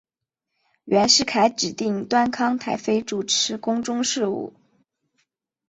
[0.85, 4.51] 袁世凯指定端康太妃主持宫中事务。